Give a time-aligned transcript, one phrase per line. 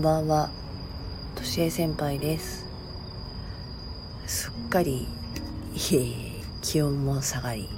[0.00, 0.48] んばんは、
[1.34, 2.64] としえ先輩です。
[4.26, 5.06] すっかり、
[6.62, 7.68] 気温も下がり、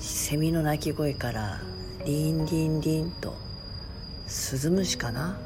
[0.00, 1.60] セミの鳴き声から
[2.04, 3.36] リンリンリンと
[4.26, 5.38] スズムシかな？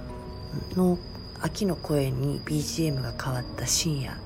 [0.74, 0.96] の
[1.42, 4.16] 秋の声に BGM が変わった深夜。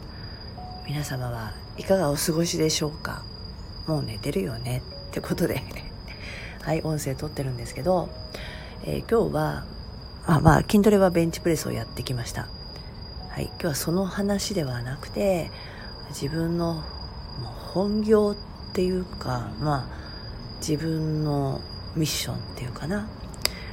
[0.87, 3.25] 皆様はいかがお過ごしでしょうか？
[3.89, 4.84] もう寝てるよね？
[5.09, 5.64] ってことで。
[6.62, 8.08] はい音声撮ってるんですけど、
[8.84, 9.64] えー、今日は
[10.25, 12.46] あまあ筋トレはベンチプレスをやってきました。
[13.29, 13.46] はい。
[13.46, 15.50] 今日はその話ではなくて
[16.11, 16.85] 自分の
[17.72, 21.61] 本業っていうかまあ自分の
[21.96, 23.08] ミッションっていうかな。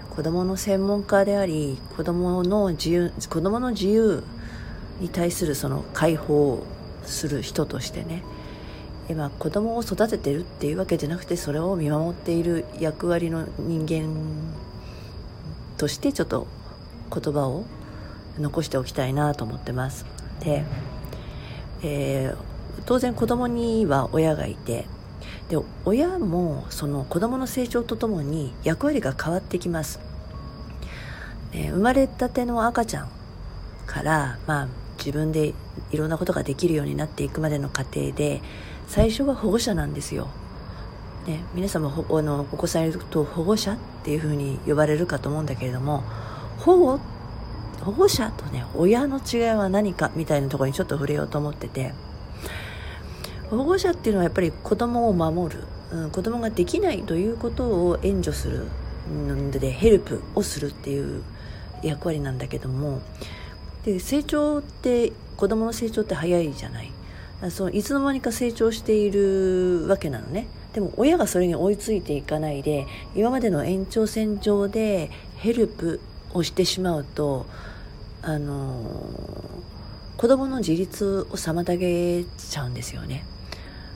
[0.10, 4.24] 子供の専門家であり子供の自由子供の自由
[5.00, 6.66] に対するその解放
[7.04, 8.24] する人としてね。
[9.08, 14.08] 今子供を育ててるっていうわけじゃなくてそれを見守っている役割の人間
[15.80, 16.46] としてちょっと
[17.12, 17.66] 言葉を
[18.38, 20.06] 残しておきたいなと思ってます。
[20.42, 20.64] で、
[21.82, 24.86] えー、当然子供には親がいて
[25.50, 30.00] で親もその子供の成長とともに役割が変わってきます、
[31.54, 33.10] 生まれたての赤ちゃん
[33.88, 35.54] から、まあ、自分で
[35.92, 38.42] いろんなことができるようになっていくまでの過程で
[38.88, 40.28] 最初は保護者なんですよ、
[41.28, 46.04] ね、皆さんもあのお子さんいると保護者っていうふうに呼ばれるかと思うんだけれども
[46.60, 47.00] 保護
[47.82, 51.94] 保護者とね親の違いは何かみたいなところにちょっと触れようと思ってて
[53.50, 58.68] 保護者っていうのはやっぱり子供を守る、うん、子供ができないということを援助する
[59.12, 61.24] のでヘルプをするっていう
[61.84, 63.02] 役割なんだけども
[63.84, 66.92] で成長って子供の成長って早いじゃない。
[67.52, 70.48] そういつの間にか成長しているわけなのね。
[70.74, 76.00] でも親がそれに追いついていかないで今までの延長線上でヘルプ
[76.34, 77.48] をしてしまうと
[78.22, 78.84] あの
[80.18, 83.26] 子供の自立を妨げちゃうんですよね。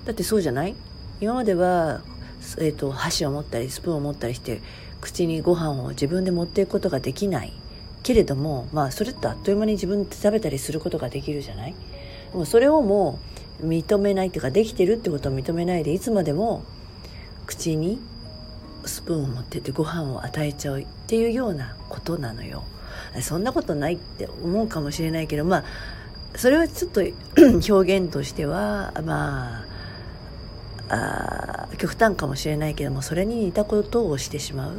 [0.05, 0.75] だってそうじゃない？
[1.21, 2.01] 今までは、
[2.57, 4.61] えーと、箸を持ったりスプーンを持ったりして
[4.99, 7.53] 口にご飯を自分で持っていくことができない。
[8.03, 11.75] けれども、まあ、それってあっという間に自分で食べたりすることができるじゃない？
[12.31, 16.63] でもそれをもう認めないっていうかできてるってことを認めないでいつまでも
[17.45, 17.99] 口に
[18.85, 22.63] スプーンを持ってってご飯を与えちゃうっていうようなことなのよ。
[23.21, 25.63] そんなことないって思うかもしれないけどまあ
[26.35, 27.01] それはちょっと
[27.73, 29.63] 表現としてはま
[30.89, 34.73] ああ極端かもしれないけどもそれに似たことをしてしまう。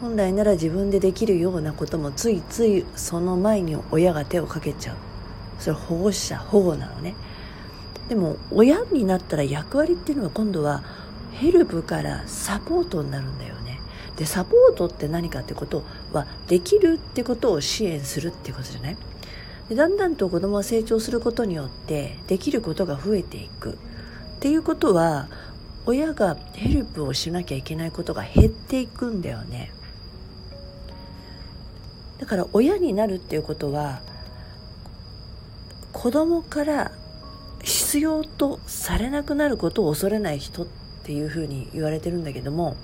[0.00, 4.96] 本来なら自分でできるようなこともついついその前に親が手をかけちゃう。
[5.58, 7.14] それ保護者保護なのね。
[8.08, 10.82] でも親になったら役割っていうのは今度は
[11.32, 13.80] ヘルプからサポートになるんだよね。
[14.16, 15.82] でサポートって何かってこと
[16.12, 18.96] はできるってことを支援するってことじゃない？
[19.68, 23.72] でだんだんと子供は成長することによってできることが増えていく。
[23.72, 23.76] っ
[24.40, 25.28] ていうことは
[25.86, 29.72] 親がヘルプをしなきゃいけないことが減っていくんだよね。
[32.18, 34.00] だから親になるっていうことは
[35.94, 36.92] 子供から
[37.62, 40.66] 必要とされなくなることを恐れない人っ
[41.04, 42.76] ていうふうに言われてるんだけども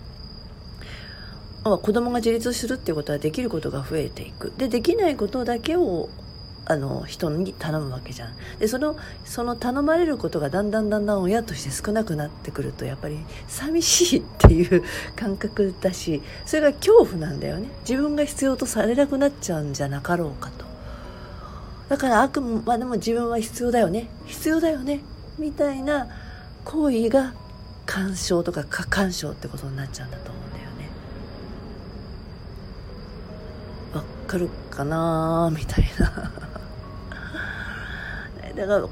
[1.65, 4.55] 子供が自立するっていうことはできることが増えていく。
[4.57, 6.09] でできないことだけを
[6.65, 8.33] あの人に頼むわけじゃん。
[8.59, 13.19] でそのその頼まれることがだんだんだんだん親として少なくなってくるとやっぱり
[13.49, 14.85] 寂しいっていう
[15.17, 17.69] 感覚だしそれが恐怖なんだよね。
[17.81, 20.70] 自分が必要とされなくなっちゃうんじゃなかろうかと。
[21.91, 24.07] だからあくまでも自分は必要だよね。
[24.25, 25.01] 必要だよね。
[25.39, 26.07] みたいな
[26.65, 27.35] 行為が
[27.85, 30.89] 干渉とか過干渉ってことになっちゃうんだと思うんだよね。
[33.93, 35.53] わかるかな？
[35.53, 36.31] みたいな。
[38.55, 38.89] だから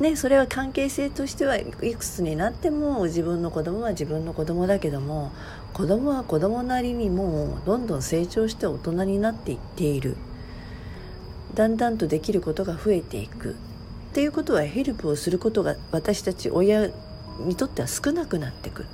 [0.00, 5.32] ね、それは関係性としてはいくつになっても自分の子供は自分の子供だけども
[5.72, 10.16] 子供は子供なりにもうどんどん成長して大人になっていっている。
[11.54, 13.50] だんだんとできることが増えていく。
[13.50, 16.88] っていうことはヘルプをすることが私たち親
[17.46, 18.82] にとっては少なくなってく。
[18.82, 18.88] る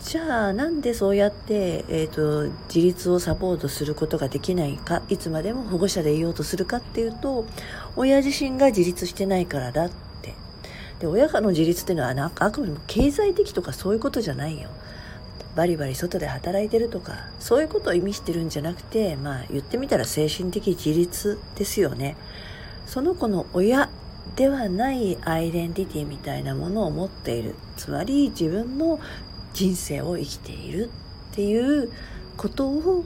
[0.00, 5.02] じゃあなんでそうやって、えーと、自立をサポートすることができないか？
[5.08, 7.46] いつまでも保護者でいようとするかっていうと
[7.96, 10.34] 親自身が自立してないからだって。
[11.00, 14.68] で親の自立っていうのはなんかあくまでも経済的とかそういうことじゃないよ。
[15.54, 22.16] バリバリ外で働いてるとかそういうことを意味してるんじゃなくてまあ言ってみたら精神的自立ですよね。
[22.86, 23.88] その子の親
[24.36, 27.54] ではないアイデンティティみたいなものを持っている。
[27.76, 28.98] つまり自分の
[29.52, 30.90] 人生を生きている
[31.32, 31.90] っていう
[32.36, 33.04] ことを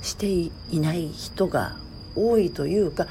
[0.00, 1.76] していない人が
[2.16, 3.06] 多いというか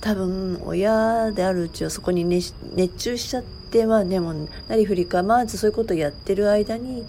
[0.00, 2.54] 多分親であるうちはそこに熱
[2.98, 4.34] 中しちゃってまあでも
[4.68, 7.04] なりふり構わずそういうことをやってる間に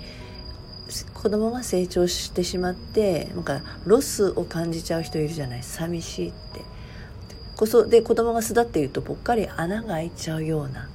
[1.13, 5.63] 子供が成長してしまってなんかロスを感じちゃう人いるじゃない？
[5.63, 6.61] 寂しいって。
[7.55, 10.89] こそで子供が巣立っているとぽっかり穴が開いちゃうような。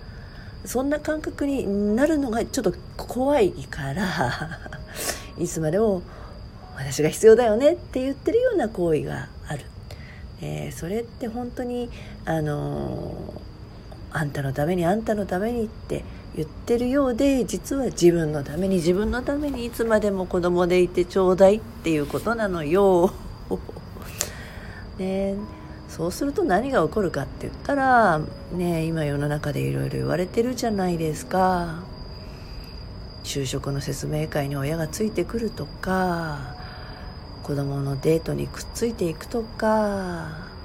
[0.64, 1.66] そんな感覚に
[1.96, 4.60] なるのがちょっと怖いから
[5.36, 6.02] いつまでも
[6.76, 9.64] 私が必要だよねって言ってるような行為がある、
[10.40, 11.90] えー、それって本当に
[12.24, 13.40] あのー、
[14.12, 16.04] あんたのためにあんたのためにって
[16.36, 23.12] 言ってるようで実は自分のために自分のためにいつまでも子供でいてちょうだいっていうことなのよ。
[24.98, 25.36] ね。
[25.88, 28.18] そうすると何が起こるかって言ったら
[28.54, 31.82] ね今世の中でいろいろ言われてるじゃないですか。
[33.24, 36.56] 就職の説明会に親がついてくるとか
[37.42, 39.66] 子供のデートにくっついていくとか、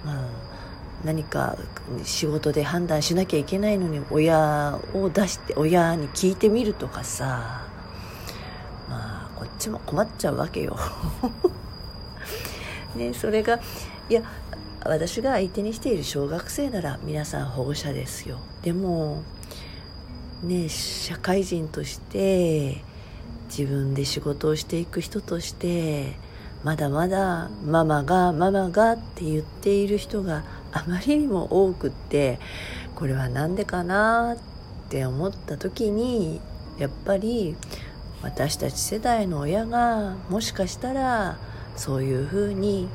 [0.06, 0.30] まあ、
[1.04, 1.58] 何か
[2.04, 7.66] 仕事で判断しなきゃいけないのに親を出して親に聞いてみるとかさ
[8.90, 10.78] まあこっちも困っちゃうわけよ。
[12.96, 13.60] ねそれが
[14.10, 14.24] いや
[14.84, 19.22] 私が相手にしている小学生なら皆さん保護者ですよでも
[20.44, 22.78] ね社会人として
[23.50, 26.16] 自分で仕事をしていく人として
[26.64, 30.44] まだまだママがママがって言っている人が
[30.77, 32.39] あまりにも多くって
[32.95, 34.38] これは何でかなっ
[34.89, 36.39] て思った時に
[36.77, 37.56] やっぱり
[38.21, 41.38] 私たち世代の親がもしかしたら
[41.75, 42.88] そういうふうに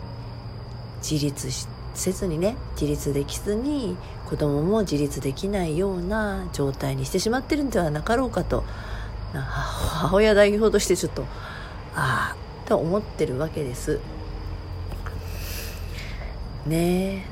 [1.08, 1.48] 自立
[1.94, 3.96] せずにね自立できずに
[4.28, 8.64] 子供も自立できないような状態にしてしまってるんではなかろうかと
[9.34, 11.24] 母親代表としてちょっと
[11.94, 13.98] ああと思ってるわけです。
[16.66, 17.31] ね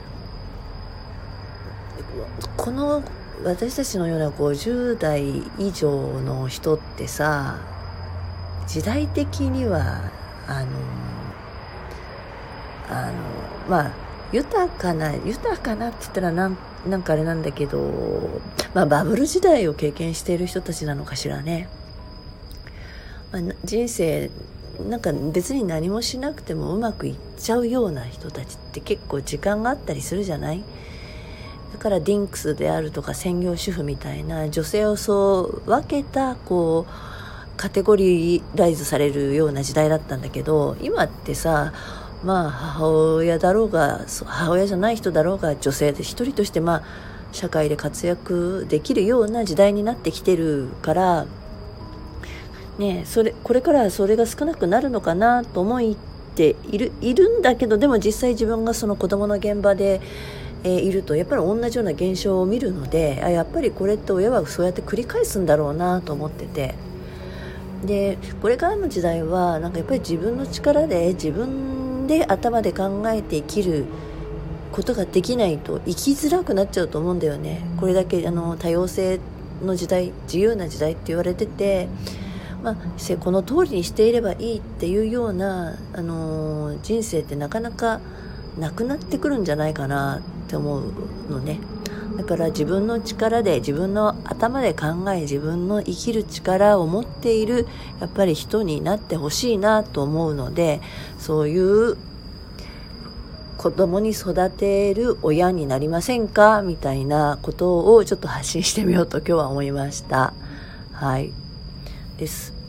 [2.56, 3.02] この
[3.44, 7.58] 私たちのような50代以上の人ってさ
[8.67, 10.11] 時代的には
[10.47, 10.69] あの
[12.88, 13.12] あの
[13.69, 13.93] まあ
[14.32, 16.56] 豊かな豊かなって言ったらなん
[16.87, 18.41] なんかあれなんだけど、
[18.75, 21.69] まあ、バブル時代を経験している人たちなのかしらね、
[23.32, 24.31] まあ、人生
[24.88, 30.62] なんか別に何もしなくてもうまくいっちゃうような人たちって結構時間があったりするじゃない？
[31.73, 41.73] だからディンクスであるとか専業主婦みたいな女性をそう分けたこうカテゴリライズされるような時代だったんだけど今ってさ
[42.25, 46.83] まあ母親だろうが母親じゃない人だろうが女性で一人としてまあ
[47.33, 51.27] 社会で活躍できるような時代になってきてるから
[52.81, 55.95] ね、それこれからそれが少なくなるのかなと思っ
[56.35, 60.01] ているいるんだけどでも実際自分がその子供の現場で、
[60.62, 66.75] えー、いるとやっぱり同じような現象を見るのであやっぱりこれって親はそうやって繰り返すんだろうなと思ってて。
[67.85, 73.87] でこれからの時代はなんかやっぱり自分の力で自分で頭で考えて生きる
[74.71, 77.62] ことができないと生きづらくなっちゃうと思うんだよね。
[77.79, 79.19] これだけあの多様性
[79.65, 81.89] の時代自由な時代って言われてて
[82.62, 82.76] まあ、
[83.21, 88.00] この通りにしていればいいっていうような、あの、人生ってなかなか
[88.59, 90.92] なくなってくるんじゃないかなって思う
[91.30, 91.61] のね
[92.16, 97.66] だから自分の力で自分の頭で考え自分の生きる力を持っている
[98.00, 100.80] やっぱり人になってほしいなと思うので
[101.19, 101.97] そういう
[103.57, 110.33] 子供に育てる親になりませんかみたいなことをちょっと発信してみようと今日は思いました。
[110.92, 111.30] はい。
[112.16, 112.60] です。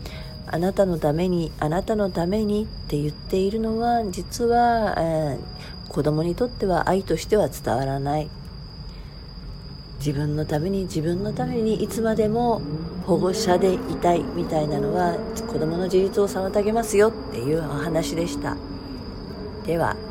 [0.51, 8.29] あなたのために、あなたのためにって言っているのは、実は、えー、子供にとっては愛としては伝わらない。
[9.99, 12.59] 自分のために自分のためにいつまでも
[13.05, 15.15] 保護者でいたいみたいなのは
[15.47, 18.57] 子供の自立を妨げますよっていうお話でした。
[19.65, 20.10] では。